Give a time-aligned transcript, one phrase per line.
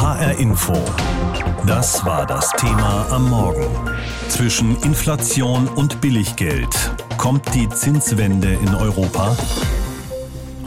[0.00, 0.74] HR Info.
[1.66, 3.66] Das war das Thema am Morgen.
[4.28, 6.68] Zwischen Inflation und Billiggeld.
[7.16, 9.36] Kommt die Zinswende in Europa?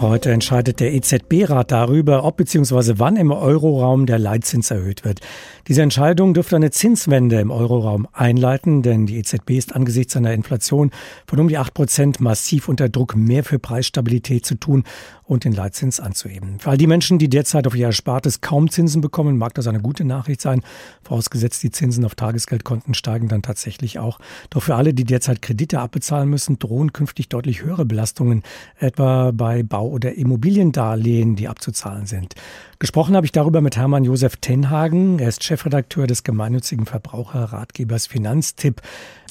[0.02, 2.96] Heute entscheidet der EZB-Rat darüber, ob bzw.
[2.98, 5.22] wann im Euroraum der Leitzins erhöht wird.
[5.68, 10.92] Diese Entscheidung dürfte eine Zinswende im Euroraum einleiten, denn die EZB ist angesichts einer Inflation
[11.28, 14.84] von um die 8 Prozent massiv unter Druck, mehr für Preisstabilität zu tun
[15.24, 16.60] und den Leitzins anzuheben.
[16.60, 19.80] Für all die Menschen, die derzeit auf ihr Erspartes kaum Zinsen bekommen, mag das eine
[19.80, 20.62] gute Nachricht sein.
[21.04, 24.20] Vorausgesetzt, die Zinsen auf Tagesgeldkonten steigen dann tatsächlich auch.
[24.50, 28.44] Doch für alle, die derzeit Kredite abbezahlen müssen, drohen künftig deutlich höhere Belastungen,
[28.78, 32.36] etwa bei Bau- oder Immobiliendarlehen, die abzuzahlen sind.
[32.82, 35.20] Gesprochen habe ich darüber mit Hermann Josef Tenhagen.
[35.20, 38.82] Er ist Chefredakteur des gemeinnützigen Verbraucherratgebers Finanztipp.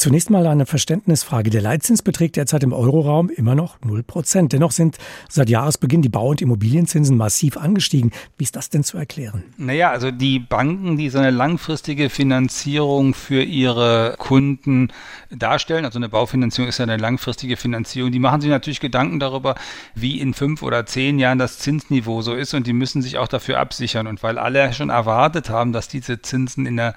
[0.01, 1.51] Zunächst mal eine Verständnisfrage.
[1.51, 4.55] Der Leitzins beträgt derzeit im Euroraum immer noch 0 Prozent.
[4.55, 4.97] Dennoch sind
[5.29, 8.11] seit Jahresbeginn die Bau- und Immobilienzinsen massiv angestiegen.
[8.39, 9.45] Wie ist das denn zu erklären?
[9.59, 14.89] Naja, also die Banken, die so eine langfristige Finanzierung für ihre Kunden
[15.29, 19.55] darstellen, also eine Baufinanzierung ist ja eine langfristige Finanzierung, die machen sich natürlich Gedanken darüber,
[19.95, 23.29] wie in fünf oder zehn Jahren das Zinsniveau so ist und die müssen sich auch
[23.29, 24.07] dafür absichern.
[24.07, 26.95] Und weil alle schon erwartet haben, dass diese Zinsen in der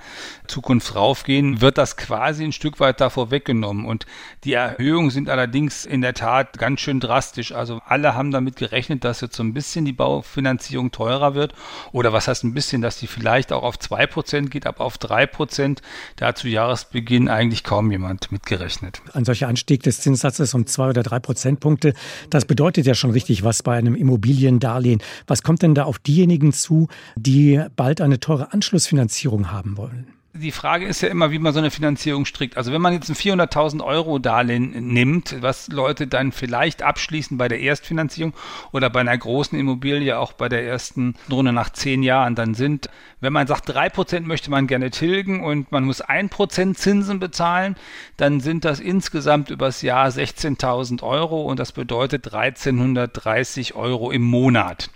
[0.48, 3.86] Zukunft raufgehen, wird das quasi ein Stück weit davor weggenommen.
[3.86, 4.06] Und
[4.44, 7.52] die Erhöhungen sind allerdings in der Tat ganz schön drastisch.
[7.52, 11.54] Also alle haben damit gerechnet, dass jetzt so ein bisschen die Baufinanzierung teurer wird.
[11.92, 15.80] Oder was heißt ein bisschen, dass die vielleicht auch auf 2% geht, aber auf 3%.
[16.16, 19.02] Da hat zu Jahresbeginn eigentlich kaum jemand mitgerechnet.
[19.14, 21.94] Ein solcher Anstieg des Zinssatzes um zwei oder drei Prozentpunkte,
[22.30, 25.02] das bedeutet ja schon richtig was bei einem Immobiliendarlehen.
[25.28, 30.08] Was kommt denn da auf diejenigen diejenigen zu, die bald eine teure Anschlussfinanzierung haben wollen?
[30.36, 32.58] Die Frage ist ja immer, wie man so eine Finanzierung strickt.
[32.58, 37.48] Also wenn man jetzt ein 400.000 Euro Darlehen nimmt, was Leute dann vielleicht abschließen bei
[37.48, 38.34] der Erstfinanzierung
[38.72, 42.90] oder bei einer großen Immobilie auch bei der ersten Runde nach zehn Jahren, dann sind,
[43.22, 47.20] wenn man sagt, drei Prozent möchte man gerne tilgen und man muss ein Prozent Zinsen
[47.20, 47.76] bezahlen,
[48.18, 54.90] dann sind das insgesamt übers Jahr 16.000 Euro und das bedeutet 1330 Euro im Monat.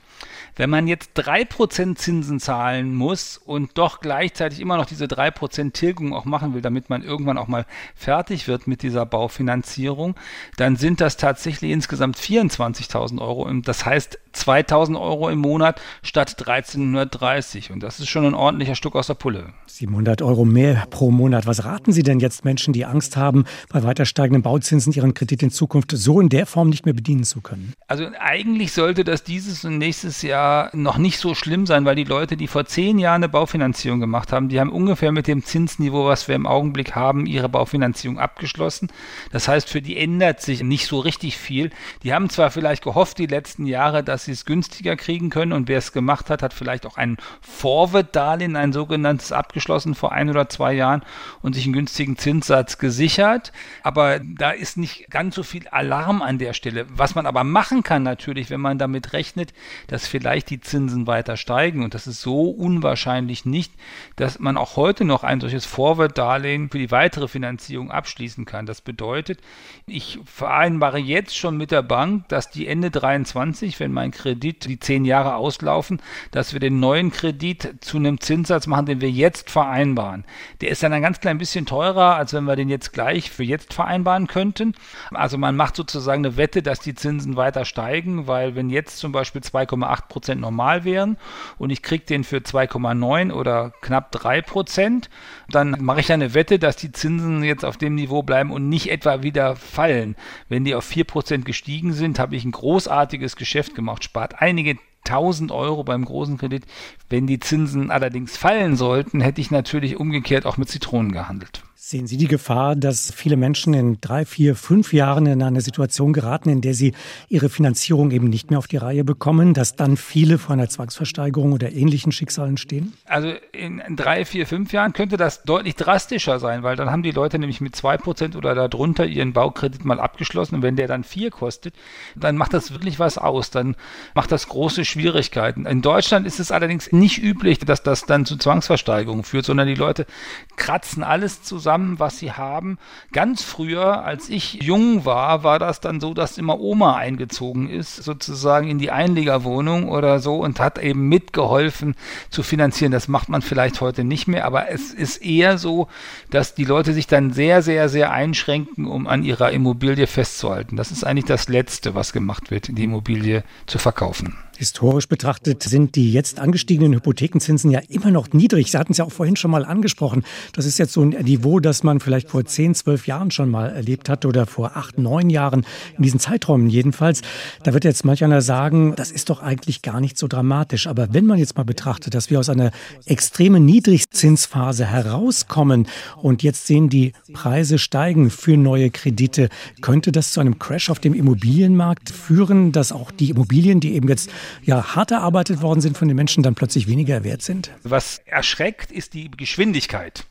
[0.57, 6.13] Wenn man jetzt 3% Zinsen zahlen muss und doch gleichzeitig immer noch diese 3% Tilgung
[6.13, 10.15] auch machen will, damit man irgendwann auch mal fertig wird mit dieser Baufinanzierung,
[10.57, 13.47] dann sind das tatsächlich insgesamt 24.000 Euro.
[13.61, 17.71] Das heißt 2.000 Euro im Monat statt 1330.
[17.71, 19.53] Und das ist schon ein ordentlicher Stück aus der Pulle.
[19.67, 21.45] 700 Euro mehr pro Monat.
[21.45, 25.43] Was raten Sie denn jetzt Menschen, die Angst haben, bei weiter steigenden Bauzinsen ihren Kredit
[25.43, 27.73] in Zukunft so in der Form nicht mehr bedienen zu können?
[27.87, 32.03] Also eigentlich sollte das dieses und nächstes Jahr noch nicht so schlimm sein, weil die
[32.03, 36.05] Leute, die vor zehn Jahren eine Baufinanzierung gemacht haben, die haben ungefähr mit dem Zinsniveau,
[36.05, 38.89] was wir im Augenblick haben, ihre Baufinanzierung abgeschlossen.
[39.31, 41.69] Das heißt, für die ändert sich nicht so richtig viel.
[42.03, 45.67] Die haben zwar vielleicht gehofft die letzten Jahre, dass sie es günstiger kriegen können und
[45.67, 50.49] wer es gemacht hat, hat vielleicht auch ein Forward-Darlehen, ein sogenanntes abgeschlossen vor ein oder
[50.49, 51.01] zwei Jahren
[51.41, 53.51] und sich einen günstigen Zinssatz gesichert.
[53.81, 56.85] Aber da ist nicht ganz so viel Alarm an der Stelle.
[56.89, 59.53] Was man aber machen kann natürlich, wenn man damit rechnet,
[59.87, 61.83] dass vielleicht die Zinsen weiter steigen.
[61.83, 63.73] Und das ist so unwahrscheinlich nicht,
[64.17, 68.65] dass man auch heute noch ein solches Forward-Darlehen für die weitere Finanzierung abschließen kann.
[68.65, 69.39] Das bedeutet,
[69.85, 74.79] ich vereinbare jetzt schon mit der Bank, dass die Ende 23, wenn mein Kredit die
[74.79, 76.01] zehn Jahre auslaufen,
[76.31, 80.25] dass wir den neuen Kredit zu einem Zinssatz machen, den wir jetzt vereinbaren.
[80.61, 83.43] Der ist dann ein ganz klein bisschen teurer, als wenn wir den jetzt gleich für
[83.43, 84.73] jetzt vereinbaren könnten.
[85.11, 89.11] Also man macht sozusagen eine Wette, dass die Zinsen weiter steigen, weil wenn jetzt zum
[89.11, 91.17] Beispiel 2,8 Prozent normal wären
[91.57, 95.09] und ich kriege den für 2,9 oder knapp 3 Prozent,
[95.49, 98.89] dann mache ich eine Wette, dass die Zinsen jetzt auf dem Niveau bleiben und nicht
[98.91, 100.15] etwa wieder fallen.
[100.49, 104.77] Wenn die auf 4 Prozent gestiegen sind, habe ich ein großartiges Geschäft gemacht, spart einige
[105.05, 106.65] 1000 Euro beim großen Kredit.
[107.09, 111.63] Wenn die Zinsen allerdings fallen sollten, hätte ich natürlich umgekehrt auch mit Zitronen gehandelt.
[111.79, 116.11] Sehen Sie die Gefahr, dass viele Menschen in drei, vier, fünf Jahren in eine Situation
[116.11, 116.95] geraten, in der sie
[117.29, 121.53] ihre Finanzierung eben nicht mehr auf die Reihe bekommen, dass dann viele vor einer Zwangsversteigerung
[121.53, 122.93] oder ähnlichen Schicksalen stehen?
[123.05, 127.11] Also in drei, vier, fünf Jahren könnte das deutlich drastischer sein, weil dann haben die
[127.11, 131.03] Leute nämlich mit zwei Prozent oder darunter ihren Baukredit mal abgeschlossen und wenn der dann
[131.03, 131.75] vier kostet,
[132.15, 133.75] dann macht das wirklich was aus, dann
[134.15, 135.67] macht das große Schwierigkeiten.
[135.67, 139.75] In Deutschland ist es allerdings nicht üblich, dass das dann zu Zwangsversteigerungen führt, sondern die
[139.75, 140.07] Leute
[140.55, 142.77] kratzen alles zusammen zusammen, was sie haben.
[143.11, 147.97] Ganz früher, als ich jung war, war das dann so, dass immer Oma eingezogen ist,
[147.97, 151.95] sozusagen in die Einliegerwohnung oder so und hat eben mitgeholfen
[152.29, 152.93] zu finanzieren.
[152.93, 155.89] Das macht man vielleicht heute nicht mehr, aber es ist eher so,
[156.29, 160.77] dass die Leute sich dann sehr, sehr, sehr einschränken, um an ihrer Immobilie festzuhalten.
[160.77, 164.37] Das ist eigentlich das Letzte, was gemacht wird, die Immobilie zu verkaufen.
[164.57, 168.71] Historisch betrachtet sind die jetzt angestiegenen Hypothekenzinsen ja immer noch niedrig.
[168.71, 170.23] Sie hatten es ja auch vorhin schon mal angesprochen.
[170.53, 173.67] Das ist jetzt so ein Niveau, das man vielleicht vor 10, 12 Jahren schon mal
[173.67, 175.63] erlebt hat oder vor 8, 9 Jahren,
[175.95, 177.21] in diesen Zeiträumen jedenfalls.
[177.61, 180.87] Da wird jetzt manch einer sagen, das ist doch eigentlich gar nicht so dramatisch.
[180.87, 182.71] Aber wenn man jetzt mal betrachtet, dass wir aus einer
[183.05, 189.49] extremen Niedrigzinsphase herauskommen und jetzt sehen die Preise steigen für neue Kredite,
[189.81, 194.07] könnte das zu einem Crash auf dem Immobilienmarkt führen, dass auch die Immobilien, die eben
[194.07, 194.31] jetzt
[194.63, 197.71] ja hart erarbeitet worden sind von den Menschen, dann plötzlich weniger wert sind?
[197.83, 200.25] Was erschreckt, ist die Geschwindigkeit.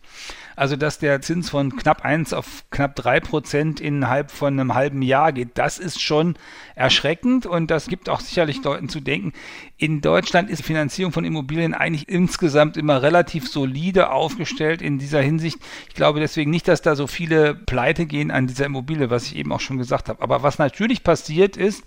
[0.57, 5.03] Also, dass der Zins von knapp 1 auf knapp 3 Prozent innerhalb von einem halben
[5.03, 6.35] Jahr geht, das ist schon
[6.75, 9.35] erschreckend und das gibt auch sicherlich Leuten zu denken.
[9.77, 15.21] In Deutschland ist die Finanzierung von Immobilien eigentlich insgesamt immer relativ solide aufgestellt in dieser
[15.21, 15.59] Hinsicht.
[15.89, 19.37] Ich glaube deswegen nicht, dass da so viele Pleite gehen an dieser Immobilie, was ich
[19.37, 20.23] eben auch schon gesagt habe.
[20.23, 21.85] Aber was natürlich passiert ist,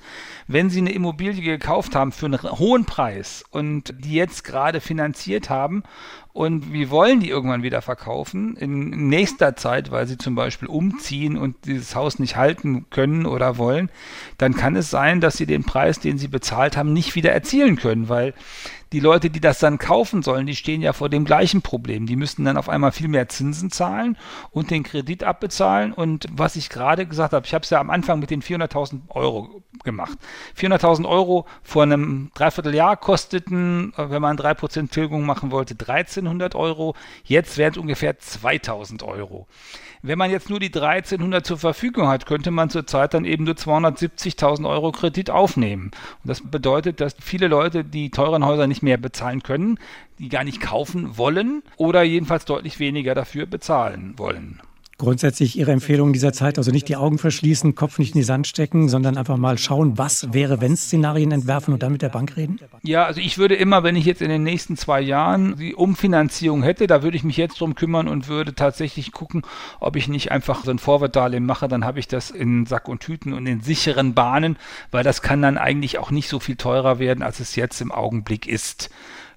[0.47, 5.49] wenn Sie eine Immobilie gekauft haben für einen hohen Preis und die jetzt gerade finanziert
[5.49, 5.83] haben
[6.31, 8.55] und wir wollen die irgendwann wieder verkaufen?
[8.55, 13.57] In nächster Zeit, weil sie zum Beispiel umziehen und dieses Haus nicht halten können oder
[13.57, 13.89] wollen,
[14.37, 17.77] dann kann es sein, dass sie den Preis, den sie bezahlt haben, nicht wieder erzielen
[17.77, 18.33] können, weil
[18.91, 22.05] die Leute, die das dann kaufen sollen, die stehen ja vor dem gleichen Problem.
[22.05, 24.17] Die müssten dann auf einmal viel mehr Zinsen zahlen
[24.51, 25.93] und den Kredit abbezahlen.
[25.93, 29.09] Und was ich gerade gesagt habe, ich habe es ja am Anfang mit den 400.000
[29.09, 30.17] Euro gemacht.
[30.57, 36.95] 400.000 Euro vor einem Dreivierteljahr kosteten, wenn man 3% Tilgung machen wollte, 1300 Euro.
[37.23, 39.47] Jetzt wären es ungefähr 2000 Euro.
[40.01, 43.55] Wenn man jetzt nur die 1300 zur Verfügung hat, könnte man zurzeit dann eben nur
[43.55, 45.91] 270.000 Euro Kredit aufnehmen.
[46.23, 49.77] Und das bedeutet, dass viele Leute die teuren Häuser nicht mehr bezahlen können,
[50.17, 54.61] die gar nicht kaufen wollen oder jedenfalls deutlich weniger dafür bezahlen wollen
[54.99, 56.59] grundsätzlich Ihre Empfehlung dieser Zeit?
[56.59, 59.97] Also nicht die Augen verschließen, Kopf nicht in die Sand stecken, sondern einfach mal schauen,
[59.97, 62.59] was wäre, wenn Szenarien entwerfen und dann mit der Bank reden?
[62.83, 66.61] Ja, also ich würde immer, wenn ich jetzt in den nächsten zwei Jahren die Umfinanzierung
[66.61, 69.41] hätte, da würde ich mich jetzt drum kümmern und würde tatsächlich gucken,
[69.79, 72.99] ob ich nicht einfach so ein Vorwärtsdarlehen mache, dann habe ich das in Sack und
[72.99, 74.57] Tüten und in sicheren Bahnen,
[74.91, 77.91] weil das kann dann eigentlich auch nicht so viel teurer werden, als es jetzt im
[77.91, 78.89] Augenblick ist.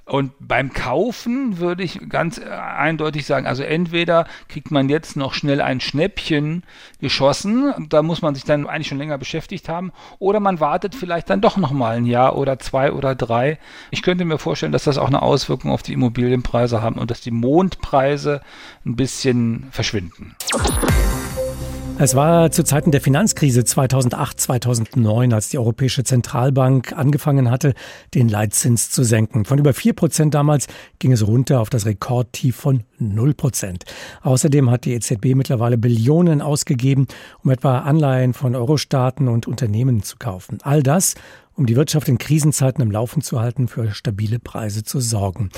[0.04, 5.32] Und beim Kaufen würde ich ganz äh, eindeutig sagen, also entweder kriegt man jetzt noch
[5.32, 6.64] schnell ein Schnäppchen
[7.00, 11.30] geschossen, da muss man sich dann eigentlich schon länger beschäftigt haben, oder man wartet vielleicht
[11.30, 13.58] dann doch noch mal ein Jahr oder zwei oder drei.
[13.92, 17.20] Ich könnte mir vorstellen, dass das auch eine Auswirkung auf die Immobilienpreise haben und dass
[17.20, 18.40] die Mondpreise
[18.84, 20.34] ein bisschen verschwinden.
[21.98, 27.74] Es war zu Zeiten der Finanzkrise 2008, 2009, als die Europäische Zentralbank angefangen hatte,
[28.14, 29.44] den Leitzins zu senken.
[29.44, 30.66] Von über vier Prozent damals
[30.98, 33.84] ging es runter auf das Rekordtief von null Prozent.
[34.22, 37.06] Außerdem hat die EZB mittlerweile Billionen ausgegeben,
[37.44, 40.58] um etwa Anleihen von Eurostaaten und Unternehmen zu kaufen.
[40.62, 41.14] All das,
[41.54, 45.50] um die Wirtschaft in Krisenzeiten im Laufen zu halten, für stabile Preise zu sorgen.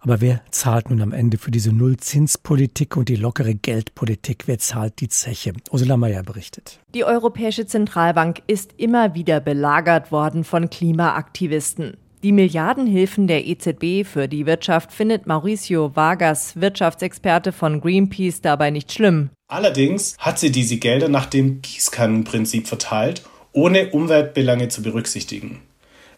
[0.00, 4.44] Aber wer zahlt nun am Ende für diese Nullzinspolitik und die lockere Geldpolitik?
[4.46, 5.52] Wer zahlt die Zeche?
[5.70, 6.80] Ursula Mayer berichtet.
[6.94, 11.96] Die Europäische Zentralbank ist immer wieder belagert worden von Klimaaktivisten.
[12.24, 18.92] Die Milliardenhilfen der EZB für die Wirtschaft findet Mauricio Vargas, Wirtschaftsexperte von Greenpeace, dabei nicht
[18.92, 19.30] schlimm.
[19.46, 23.22] Allerdings hat sie diese Gelder nach dem Gießkannenprinzip verteilt,
[23.52, 25.60] ohne Umweltbelange zu berücksichtigen.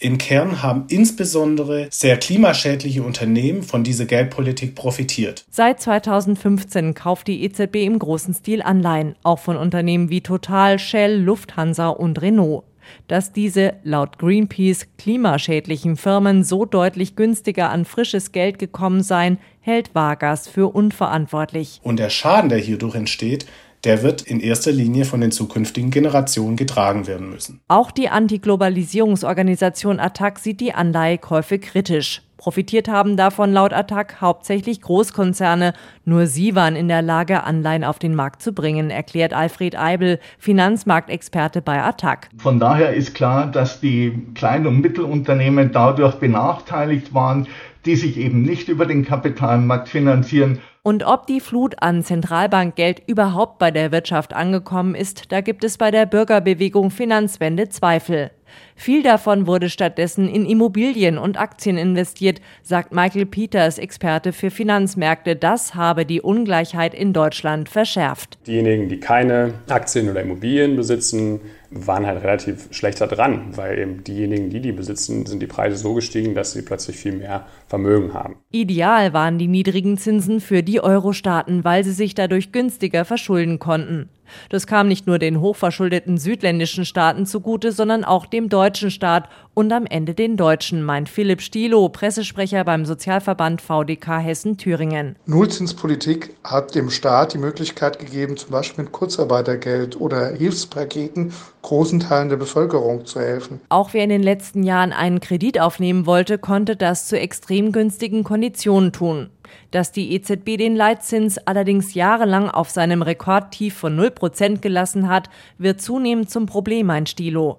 [0.03, 5.45] Im Kern haben insbesondere sehr klimaschädliche Unternehmen von dieser Geldpolitik profitiert.
[5.51, 11.21] Seit 2015 kauft die EZB im großen Stil Anleihen, auch von Unternehmen wie Total, Shell,
[11.21, 12.65] Lufthansa und Renault.
[13.09, 19.95] Dass diese laut Greenpeace klimaschädlichen Firmen so deutlich günstiger an frisches Geld gekommen seien, hält
[19.95, 21.79] Vargas für unverantwortlich.
[21.83, 23.45] Und der Schaden, der hierdurch entsteht,
[23.85, 27.61] der wird in erster Linie von den zukünftigen Generationen getragen werden müssen.
[27.69, 32.23] Auch die Antiglobalisierungsorganisation ATTAC sieht die Anleihekäufe kritisch.
[32.41, 35.75] Profitiert haben davon laut Attac hauptsächlich Großkonzerne.
[36.07, 40.19] Nur sie waren in der Lage, Anleihen auf den Markt zu bringen, erklärt Alfred Eibel,
[40.39, 42.31] Finanzmarktexperte bei Attac.
[42.39, 47.47] Von daher ist klar, dass die Klein- und Mittelunternehmen dadurch benachteiligt waren,
[47.85, 53.59] die sich eben nicht über den Kapitalmarkt finanzieren und ob die Flut an Zentralbankgeld überhaupt
[53.59, 58.31] bei der Wirtschaft angekommen ist, da gibt es bei der Bürgerbewegung Finanzwende Zweifel.
[58.75, 65.37] Viel davon wurde stattdessen in Immobilien und Aktien investiert, sagt Michael Peters, Experte für Finanzmärkte.
[65.37, 68.39] Das habe die Ungleichheit in Deutschland verschärft.
[68.47, 71.41] Diejenigen, die keine Aktien oder Immobilien besitzen,
[71.71, 75.95] waren halt relativ schlechter dran, weil eben diejenigen, die die besitzen, sind die Preise so
[75.95, 78.37] gestiegen, dass sie plötzlich viel mehr Vermögen haben.
[78.51, 84.09] Ideal waren die niedrigen Zinsen für die Euro-Staaten, weil sie sich dadurch günstiger verschulden konnten.
[84.49, 89.73] Das kam nicht nur den hochverschuldeten südländischen Staaten zugute, sondern auch dem deutschen Staat und
[89.73, 95.17] am Ende den Deutschen, meint Philipp Stielow, Pressesprecher beim Sozialverband VDK Hessen-Thüringen.
[95.27, 101.33] Nullzinspolitik hat dem Staat die Möglichkeit gegeben, zum Beispiel mit Kurzarbeitergeld oder Hilfspaketen
[101.63, 103.61] großen Teilen der Bevölkerung zu helfen.
[103.69, 108.25] Auch wer in den letzten Jahren einen Kredit aufnehmen wollte, konnte das zu extrem günstigen
[108.25, 109.31] Konditionen tun.
[109.71, 115.81] Dass die EZB den Leitzins allerdings jahrelang auf seinem Rekordtief von 0% gelassen hat, wird
[115.81, 117.59] zunehmend zum Problem, ein Stilo.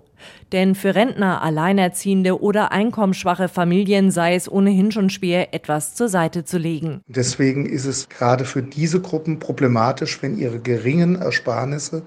[0.51, 6.43] Denn für Rentner, Alleinerziehende oder einkommensschwache Familien sei es ohnehin schon schwer, etwas zur Seite
[6.43, 7.01] zu legen.
[7.07, 12.03] Deswegen ist es gerade für diese Gruppen problematisch, wenn ihre geringen Ersparnisse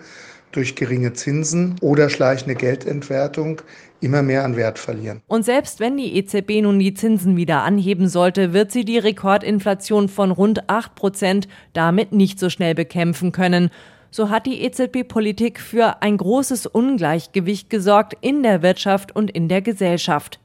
[0.53, 3.61] durch geringe Zinsen oder schleichende Geldentwertung
[4.05, 5.23] immer mehr an Wert verlieren.
[5.27, 10.09] Und selbst wenn die EZB nun die Zinsen wieder anheben sollte, wird sie die Rekordinflation
[10.09, 13.71] von rund 8 Prozent damit nicht so schnell bekämpfen können.
[14.11, 19.61] So hat die EZB-Politik für ein großes Ungleichgewicht gesorgt in der Wirtschaft und in der
[19.61, 20.39] Gesellschaft.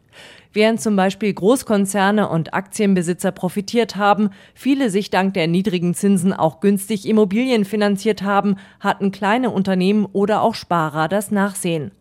[0.52, 6.60] Während zum Beispiel Großkonzerne und Aktienbesitzer profitiert haben, viele sich dank der niedrigen Zinsen auch
[6.60, 11.92] günstig Immobilien finanziert haben, hatten kleine Unternehmen oder auch Sparer das Nachsehen.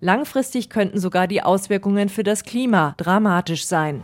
[0.00, 4.02] Langfristig könnten sogar die Auswirkungen für das Klima dramatisch sein.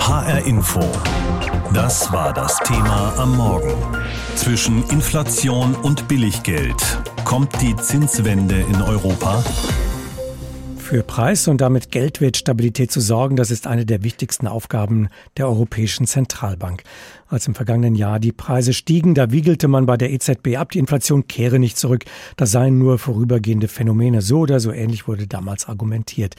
[0.00, 0.80] HR Info.
[1.72, 3.72] Das war das Thema am Morgen.
[4.34, 9.42] Zwischen Inflation und Billiggeld kommt die Zinswende in Europa.
[10.92, 15.08] Für Preis- und damit Geldwertstabilität zu sorgen, das ist eine der wichtigsten Aufgaben
[15.38, 16.82] der Europäischen Zentralbank.
[17.28, 20.78] Als im vergangenen Jahr die Preise stiegen, da wiegelte man bei der EZB ab, die
[20.78, 22.04] Inflation kehre nicht zurück.
[22.36, 24.20] Das seien nur vorübergehende Phänomene.
[24.20, 26.34] So oder so ähnlich wurde damals argumentiert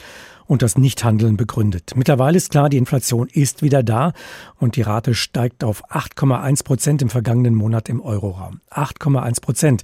[0.46, 1.90] und das Nichthandeln begründet.
[1.96, 4.12] Mittlerweile ist klar, die Inflation ist wieder da
[4.60, 8.60] und die Rate steigt auf 8,1 Prozent im vergangenen Monat im Euroraum.
[8.70, 9.82] 8,1 Prozent.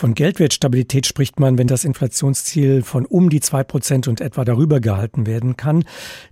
[0.00, 4.80] Von Geldwertstabilität spricht man, wenn das Inflationsziel von um die zwei Prozent und etwa darüber
[4.80, 5.84] gehalten werden kann.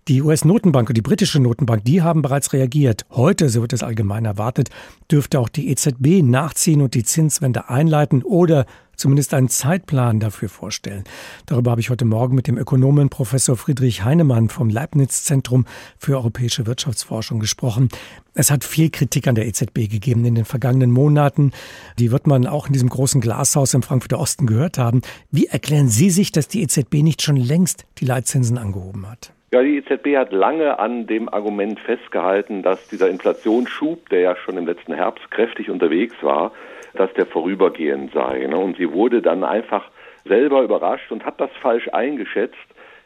[0.08, 3.04] Die US-Notenbank und die britische Notenbank, die haben bereits reagiert.
[3.10, 4.70] Heute, so wird es allgemein erwartet,
[5.10, 8.64] dürfte auch die EZB nachziehen und die Zinswende einleiten oder
[8.98, 11.04] zumindest einen Zeitplan dafür vorstellen.
[11.46, 15.64] Darüber habe ich heute Morgen mit dem Ökonomen Professor Friedrich Heinemann vom Leibniz Zentrum
[15.96, 17.88] für europäische Wirtschaftsforschung gesprochen.
[18.34, 21.52] Es hat viel Kritik an der EZB gegeben in den vergangenen Monaten.
[21.98, 25.00] Die wird man auch in diesem großen Glashaus im Frankfurter Osten gehört haben.
[25.30, 29.32] Wie erklären Sie sich, dass die EZB nicht schon längst die Leitzinsen angehoben hat?
[29.50, 34.58] Ja, die EZB hat lange an dem Argument festgehalten, dass dieser Inflationsschub, der ja schon
[34.58, 36.52] im letzten Herbst kräftig unterwegs war,
[36.94, 38.46] dass der vorübergehend sei.
[38.46, 38.58] Ne?
[38.58, 39.84] Und sie wurde dann einfach
[40.26, 42.56] selber überrascht und hat das falsch eingeschätzt,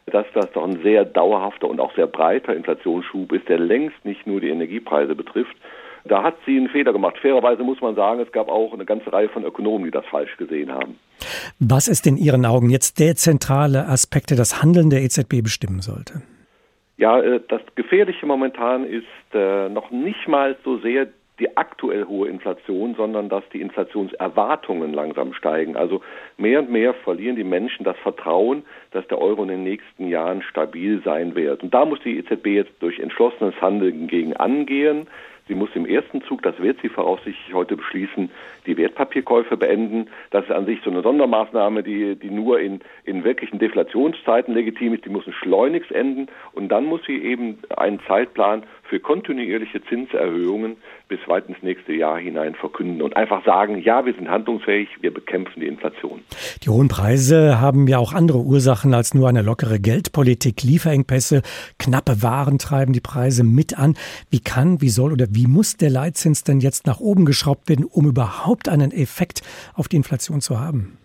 [0.06, 4.26] dass das doch ein sehr dauerhafter und auch sehr breiter Inflationsschub ist, der längst nicht
[4.26, 5.54] nur die Energiepreise betrifft.
[6.04, 7.18] Da hat sie einen Fehler gemacht.
[7.22, 10.36] Fairerweise muss man sagen, es gab auch eine ganze Reihe von Ökonomen, die das falsch
[10.36, 10.98] gesehen haben.
[11.60, 15.80] Was ist in Ihren Augen jetzt der zentrale Aspekt, der das Handeln der EZB bestimmen
[15.80, 16.22] sollte?
[16.96, 21.08] Ja, äh, das Gefährliche momentan ist äh, noch nicht mal so sehr
[21.38, 25.76] die aktuell hohe Inflation, sondern dass die Inflationserwartungen langsam steigen.
[25.76, 26.02] Also
[26.36, 30.42] mehr und mehr verlieren die Menschen das Vertrauen, dass der Euro in den nächsten Jahren
[30.42, 31.62] stabil sein wird.
[31.62, 35.08] Und da muss die EZB jetzt durch entschlossenes Handeln gegen angehen.
[35.48, 38.30] Sie muss im ersten Zug, das wird sie voraussichtlich heute beschließen,
[38.66, 40.08] die Wertpapierkäufe beenden.
[40.30, 44.94] Das ist an sich so eine Sondermaßnahme, die, die nur in, in wirklichen Deflationszeiten legitim
[44.94, 45.04] ist.
[45.04, 46.28] Die muss schleunigst enden.
[46.52, 50.76] Und dann muss sie eben einen Zeitplan für kontinuierliche Zinserhöhungen
[51.08, 55.14] bis weit ins nächste Jahr hinein verkünden und einfach sagen, ja, wir sind handlungsfähig, wir
[55.14, 56.20] bekämpfen die Inflation.
[56.62, 60.62] Die hohen Preise haben ja auch andere Ursachen als nur eine lockere Geldpolitik.
[60.62, 61.40] Lieferengpässe,
[61.78, 63.96] knappe Waren treiben die Preise mit an.
[64.28, 67.86] Wie kann, wie soll oder wie muss der Leitzins denn jetzt nach oben geschraubt werden,
[67.86, 69.40] um überhaupt einen Effekt
[69.72, 70.98] auf die Inflation zu haben?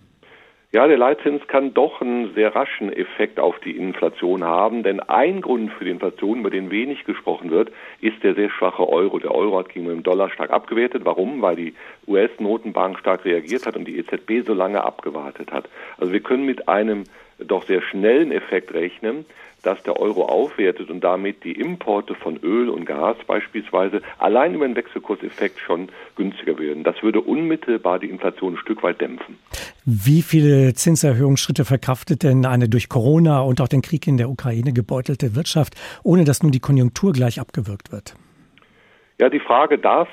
[0.77, 5.41] Ja, der Leitzins kann doch einen sehr raschen Effekt auf die Inflation haben, denn ein
[5.41, 9.17] Grund für die Inflation, über den wenig gesprochen wird, ist der sehr schwache Euro.
[9.17, 11.03] Der Euro hat gegenüber dem Dollar stark abgewertet.
[11.03, 11.41] Warum?
[11.41, 11.73] Weil die
[12.07, 15.69] US-Notenbank stark reagiert hat und die EZB so lange abgewartet hat.
[15.97, 17.03] Also wir können mit einem
[17.39, 19.25] doch sehr schnellen Effekt rechnen,
[19.63, 24.67] dass der Euro aufwertet und damit die Importe von Öl und Gas beispielsweise allein über
[24.67, 26.83] den Wechselkurseffekt schon günstiger werden.
[26.83, 29.37] Das würde unmittelbar die Inflation ein Stück weit dämpfen.
[29.83, 34.73] Wie viele Zinserhöhungsschritte verkraftet denn eine durch Corona und auch den Krieg in der Ukraine
[34.73, 38.15] gebeutelte Wirtschaft, ohne dass nun die Konjunktur gleich abgewürgt wird?
[39.19, 40.07] Ja, die Frage darf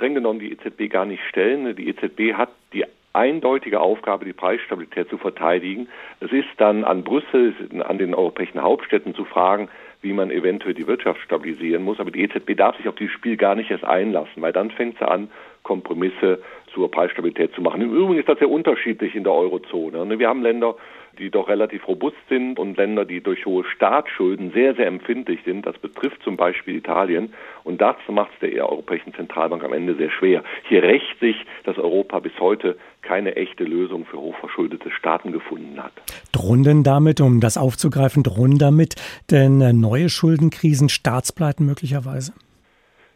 [0.00, 1.76] streng genommen die EZB gar nicht stellen.
[1.76, 5.88] Die EZB hat die eindeutige Aufgabe, die Preisstabilität zu verteidigen.
[6.20, 7.54] Es ist dann an Brüssel,
[7.86, 9.68] an den europäischen Hauptstädten zu fragen,
[10.00, 12.00] wie man eventuell die Wirtschaft stabilisieren muss.
[12.00, 14.96] Aber die EZB darf sich auf dieses Spiel gar nicht erst einlassen, weil dann fängt
[14.98, 15.30] sie an,
[15.62, 16.40] Kompromisse
[16.72, 17.82] zur Preisstabilität zu machen.
[17.82, 20.04] Im Übrigen ist das sehr unterschiedlich in der Eurozone.
[20.06, 20.76] Ne, wir haben Länder,
[21.18, 25.66] die doch relativ robust sind und Länder, die durch hohe Staatsschulden sehr, sehr empfindlich sind.
[25.66, 27.32] Das betrifft zum Beispiel Italien.
[27.64, 30.42] Und das macht es der Europäischen Zentralbank am Ende sehr schwer.
[30.68, 35.92] Hier rächt sich, dass Europa bis heute keine echte Lösung für hochverschuldete Staaten gefunden hat.
[36.32, 38.94] Drohen denn damit, um das aufzugreifen, drohen damit
[39.30, 42.32] denn neue Schuldenkrisen, Staatspleiten möglicherweise?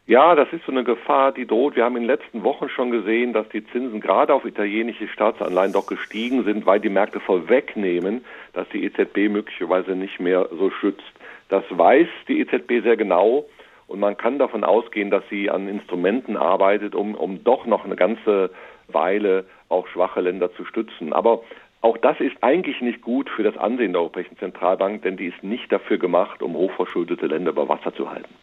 [0.06, 1.76] Ja, das ist so eine Gefahr, die droht.
[1.76, 5.72] Wir haben in den letzten Wochen schon gesehen, dass die Zinsen gerade auf italienische Staatsanleihen
[5.72, 11.10] doch gestiegen sind, weil die Märkte vorwegnehmen, dass die EZB möglicherweise nicht mehr so schützt.
[11.48, 13.46] Das weiß die EZB sehr genau
[13.86, 17.96] und man kann davon ausgehen, dass sie an Instrumenten arbeitet, um, um doch noch eine
[17.96, 18.50] ganze
[18.88, 21.14] Weile auch schwache Länder zu stützen.
[21.14, 21.40] Aber
[21.84, 25.44] auch das ist eigentlich nicht gut für das Ansehen der Europäischen Zentralbank, denn die ist
[25.44, 28.34] nicht dafür gemacht, um hochverschuldete Länder über Wasser zu halten.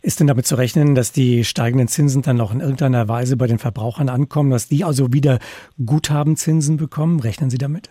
[0.00, 3.46] Ist denn damit zu rechnen, dass die steigenden Zinsen dann auch in irgendeiner Weise bei
[3.46, 5.38] den Verbrauchern ankommen, dass die also wieder
[5.84, 7.20] Guthabenzinsen bekommen?
[7.20, 7.90] Rechnen Sie damit?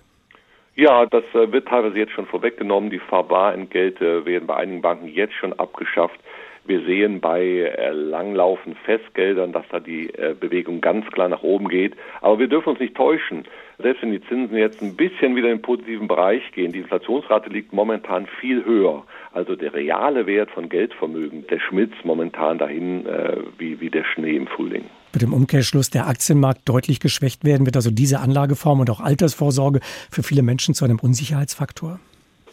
[0.75, 2.89] Ja, das äh, wird teilweise jetzt schon vorweggenommen.
[2.89, 6.19] Die Fahrbarentgelte werden bei einigen Banken jetzt schon abgeschafft.
[6.67, 11.69] Wir sehen bei äh, langlaufenden Festgeldern, dass da die äh, Bewegung ganz klar nach oben
[11.69, 11.95] geht.
[12.19, 13.45] Aber wir dürfen uns nicht täuschen.
[13.77, 17.49] Selbst wenn die Zinsen jetzt ein bisschen wieder in den positiven Bereich gehen, die Inflationsrate
[17.49, 19.03] liegt momentan viel höher.
[19.31, 24.35] Also der reale Wert von Geldvermögen, der schmilzt momentan dahin äh, wie, wie der Schnee
[24.35, 24.83] im Frühling.
[25.13, 29.79] Mit dem Umkehrschluss der Aktienmarkt deutlich geschwächt werden, wird also diese Anlageform und auch Altersvorsorge
[30.11, 31.99] für viele Menschen zu einem Unsicherheitsfaktor?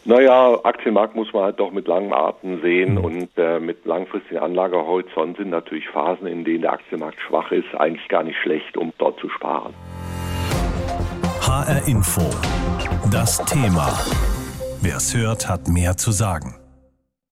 [0.07, 3.05] Naja, Aktienmarkt muss man halt doch mit langen Atem sehen mhm.
[3.05, 8.07] und äh, mit langfristigen Anlagehorizont sind natürlich Phasen, in denen der Aktienmarkt schwach ist, eigentlich
[8.07, 9.73] gar nicht schlecht, um dort zu sparen.
[11.41, 12.21] HR Info.
[13.11, 13.87] Das Thema.
[14.81, 16.53] Wer es hört, hat mehr zu sagen.